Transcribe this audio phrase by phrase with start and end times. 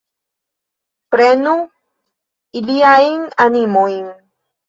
[1.15, 1.53] Prenu
[2.61, 4.09] iliajn animojn!